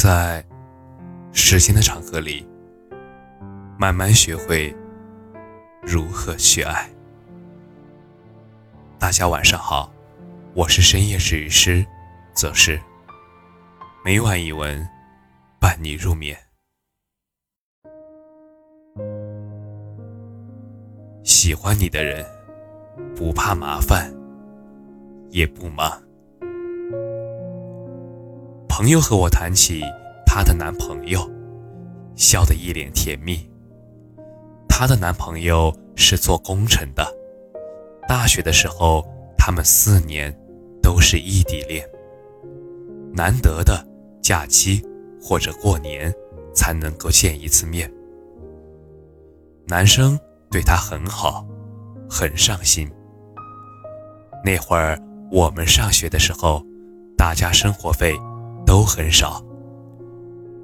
[0.00, 0.44] 在
[1.32, 2.46] 时间的长河里，
[3.76, 4.72] 慢慢学会
[5.82, 6.88] 如何去爱。
[8.96, 9.92] 大家晚上好，
[10.54, 11.84] 我是深夜治愈师
[12.32, 12.80] 则是
[14.04, 14.88] 每晚一文
[15.58, 16.38] 伴你入眠。
[21.24, 22.24] 喜欢你的人
[23.16, 24.14] 不怕麻烦，
[25.30, 26.07] 也不忙。
[28.80, 29.82] 朋友和我谈起
[30.24, 31.28] 她的男朋友，
[32.14, 33.50] 笑得一脸甜蜜。
[34.68, 37.04] 她的男朋友是做工程的，
[38.06, 39.04] 大学的时候
[39.36, 40.32] 他们四年
[40.80, 41.84] 都是异地恋，
[43.12, 43.84] 难得的
[44.22, 44.80] 假期
[45.20, 46.14] 或者过年
[46.54, 47.92] 才能够见一次面。
[49.66, 50.16] 男生
[50.52, 51.44] 对她很好，
[52.08, 52.88] 很上心。
[54.44, 54.96] 那会儿
[55.32, 56.62] 我们上学的时候，
[57.16, 58.16] 大家生活费。
[58.68, 59.42] 都很少，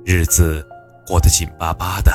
[0.05, 0.63] 日子
[1.07, 2.13] 过得紧巴巴的。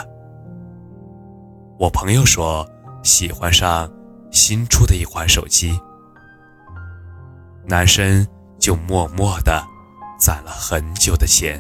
[1.80, 2.64] 我朋友说
[3.02, 3.92] 喜欢上
[4.30, 5.76] 新出的一款手机，
[7.66, 8.24] 男生
[8.60, 9.66] 就默默的
[10.20, 11.60] 攒了很久的钱，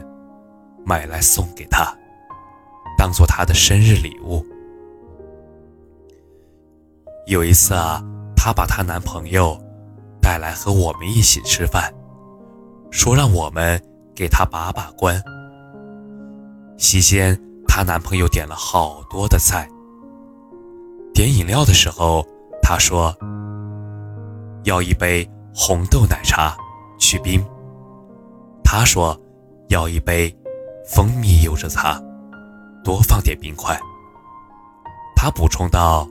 [0.86, 1.91] 买来送给她，
[2.99, 4.45] 当做她的生日礼物。
[7.25, 7.99] 有一次啊，
[8.36, 9.59] 她把她男朋友
[10.21, 11.91] 带来和我们一起吃饭，
[12.91, 13.81] 说让我们。
[14.19, 15.23] 给她把把关。
[16.77, 19.65] 席间，她男朋友点了好多的菜。
[21.13, 22.27] 点饮料的时候，
[22.61, 23.15] 她说
[24.65, 25.25] ：“要一杯
[25.55, 26.53] 红豆奶茶，
[26.99, 27.41] 去冰。”
[28.61, 29.17] 他说
[29.69, 30.37] ：“要一杯
[30.85, 31.97] 蜂蜜柚子茶，
[32.83, 33.79] 多放点冰块。”
[35.15, 36.05] 他补充道：“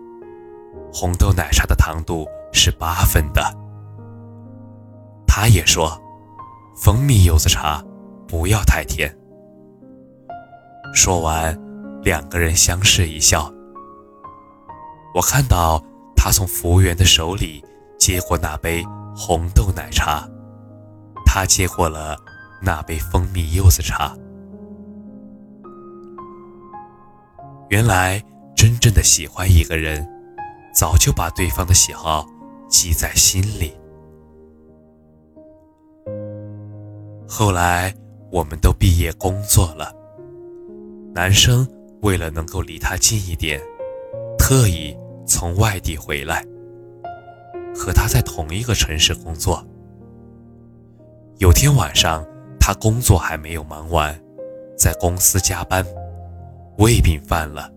[0.91, 3.43] 红豆奶茶的糖度是八分的。”
[5.29, 6.01] 他也说
[6.75, 7.85] ：“蜂蜜柚子茶。”
[8.29, 9.13] 不要太甜。
[10.95, 11.59] 说完，
[12.03, 13.51] 两个人相视一笑。
[15.15, 15.83] 我看到
[16.15, 17.65] 他从服务员的手里
[17.99, 18.85] 接过那杯
[19.17, 20.29] 红豆奶茶，
[21.25, 22.17] 他接过了
[22.63, 24.15] 那杯蜂蜜柚子茶。
[27.71, 28.23] 原来，
[28.55, 30.07] 真正的喜欢一个人，
[30.75, 32.27] 早就把对方的喜好
[32.69, 33.75] 记在心里。
[37.27, 37.95] 后来。
[38.31, 39.95] 我们都毕业工作了，
[41.15, 41.67] 男生
[42.03, 43.61] 为了能够离她近一点，
[44.39, 44.97] 特意
[45.27, 46.45] 从外地回来，
[47.75, 49.67] 和她在同一个城市工作。
[51.39, 52.27] 有天晚上，
[52.61, 54.15] 他工作还没有忙完，
[54.77, 55.87] 在公司加班，
[56.79, 57.73] 胃病犯了。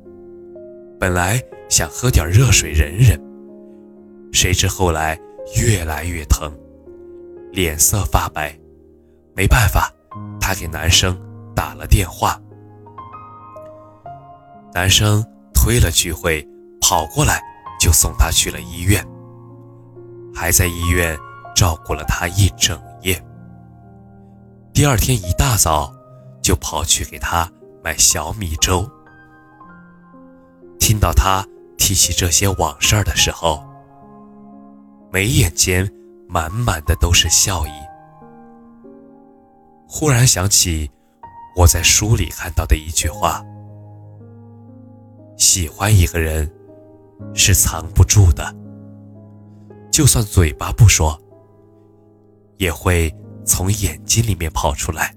[1.00, 3.18] 本来想喝点热水忍忍，
[4.34, 5.18] 谁知后来
[5.62, 6.52] 越来越疼，
[7.52, 8.54] 脸色发白，
[9.34, 9.94] 没办法。
[10.40, 11.18] 他给男生
[11.56, 12.40] 打了电话，
[14.74, 15.24] 男生
[15.54, 16.46] 推了聚会，
[16.82, 17.42] 跑过来
[17.80, 19.06] 就送他去了医院，
[20.34, 21.18] 还在医院
[21.56, 23.22] 照顾了他一整夜。
[24.74, 25.94] 第二天一大早
[26.42, 27.50] 就跑去给他
[27.84, 28.90] 买小米粥。
[30.80, 31.46] 听到他
[31.78, 33.64] 提起这些往事的时候，
[35.12, 35.90] 眉眼间
[36.28, 37.72] 满满的都是笑意。
[39.94, 40.90] 忽然想起
[41.54, 43.44] 我在书里看到的一句话
[45.38, 46.50] ：“喜欢一个人
[47.36, 48.56] 是藏不住的，
[49.92, 51.22] 就算嘴巴不说，
[52.56, 53.14] 也会
[53.46, 55.14] 从眼睛里面跑出来。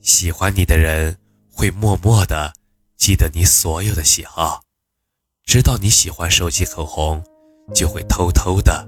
[0.00, 1.16] 喜欢你的人
[1.48, 2.52] 会默默的
[2.96, 4.62] 记得你所有的喜好，
[5.44, 7.22] 知道你喜欢手机口红，
[7.72, 8.84] 就会偷偷的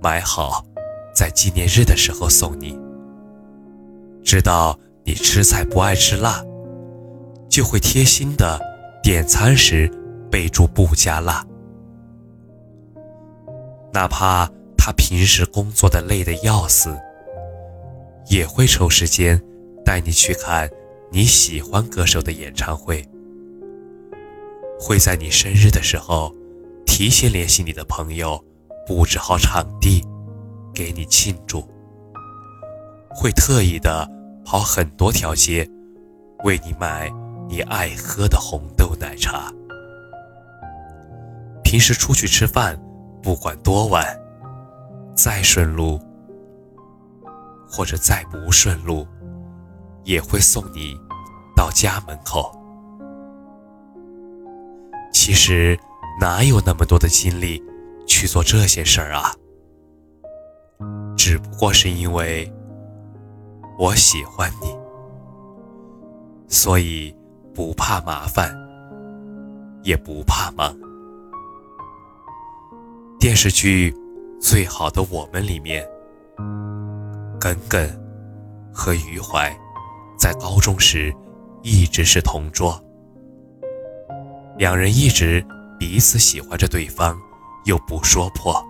[0.00, 0.64] 买好。”
[1.20, 2.80] 在纪念日的时候送你，
[4.24, 6.42] 知道你吃菜不爱吃辣，
[7.46, 8.58] 就会贴心的
[9.02, 9.86] 点餐时
[10.30, 11.46] 备注不加辣。
[13.92, 16.98] 哪怕他平时工作的累得要死，
[18.30, 19.38] 也会抽时间
[19.84, 20.70] 带你去看
[21.12, 23.06] 你喜欢歌手的演唱会。
[24.80, 26.34] 会在你生日的时候，
[26.86, 28.42] 提前联系你的朋友，
[28.86, 30.02] 布置好场地。
[30.74, 31.62] 给你庆祝，
[33.10, 34.08] 会特意的
[34.44, 35.68] 跑很多条街，
[36.44, 37.10] 为你买
[37.48, 39.52] 你爱喝的红豆奶茶。
[41.62, 42.80] 平时出去吃饭，
[43.22, 44.04] 不管多晚，
[45.14, 46.00] 再顺路
[47.68, 49.06] 或者再不顺路，
[50.04, 50.98] 也会送你
[51.54, 52.52] 到家门口。
[55.12, 55.78] 其实
[56.20, 57.62] 哪有那么多的精力
[58.06, 59.32] 去做这些事儿啊？
[61.22, 62.50] 只不过是因为
[63.78, 64.74] 我喜欢你，
[66.48, 67.14] 所以
[67.54, 68.50] 不怕麻烦，
[69.82, 70.74] 也不怕忙。
[73.18, 73.90] 电视剧
[74.40, 75.86] 《最好的我们》里面，
[77.38, 77.86] 耿耿
[78.72, 79.54] 和余淮
[80.18, 81.14] 在高中时
[81.62, 82.82] 一直是同桌，
[84.56, 85.44] 两人一直
[85.78, 87.14] 彼此喜欢着对方，
[87.66, 88.69] 又不说破。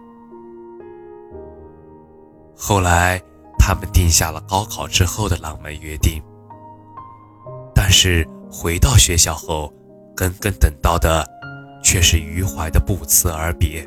[2.62, 3.18] 后来，
[3.58, 6.22] 他们定下了高考之后的浪漫约定，
[7.74, 9.72] 但是回到学校后，
[10.14, 11.26] 耿耿等到的
[11.82, 13.82] 却是余淮的不辞而别。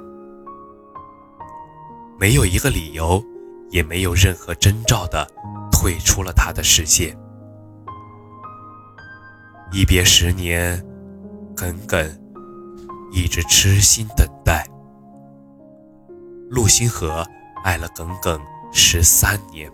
[2.19, 3.23] 没有一个理由，
[3.69, 5.23] 也没有任何征兆的
[5.71, 7.15] 退出了他的世界。
[9.71, 10.83] 一别十年，
[11.55, 12.03] 耿耿
[13.11, 14.65] 一直痴心等待。
[16.49, 17.23] 陆星河
[17.63, 18.41] 爱了耿耿
[18.75, 19.71] 十三年，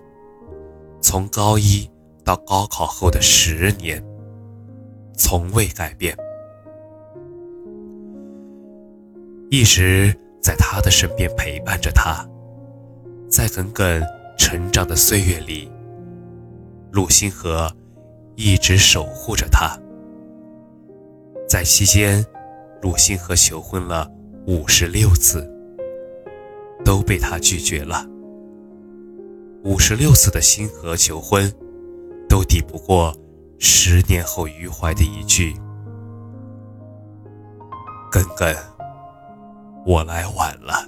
[1.01, 1.89] 从高一
[2.25, 4.03] 到高考后的十年，
[5.15, 6.13] 从未改变，
[9.49, 12.27] 一直在他的身边陪伴着他。
[13.29, 14.03] 在耿耿
[14.37, 15.71] 成长的岁月里，
[16.91, 17.71] 陆星河
[18.35, 19.79] 一直守护着他。
[21.47, 22.25] 在期间，
[22.81, 24.11] 陆星河求婚了
[24.45, 25.49] 五十六次，
[26.83, 28.05] 都被他拒绝了。
[29.63, 31.51] 五十六次的星河求婚，
[32.29, 33.13] 都抵不过
[33.57, 35.53] 十年后余淮的一句
[38.09, 38.55] ：“根根，
[39.85, 40.87] 我来晚了。”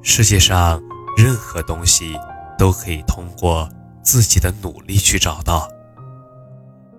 [0.00, 0.80] 世界上
[1.16, 2.16] 任何东西
[2.56, 3.68] 都可以通过
[4.04, 5.68] 自己的努力去找到，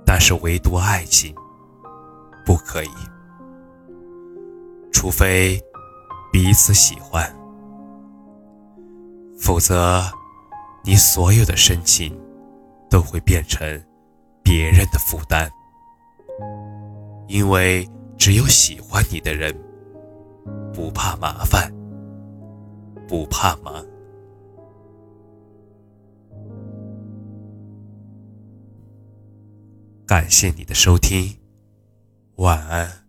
[0.05, 1.33] 但是唯独爱情
[2.45, 2.91] 不可以。
[4.91, 5.59] 除非
[6.31, 7.33] 彼此喜欢，
[9.41, 10.03] 否则
[10.83, 12.15] 你所有的深情
[12.89, 13.59] 都会变成
[14.43, 15.49] 别人的负担。
[17.27, 19.51] 因为只有喜欢你的人
[20.71, 21.71] 不怕麻烦。
[23.07, 23.85] 不怕忙。
[30.05, 31.37] 感谢你的收听，
[32.35, 33.00] 晚安。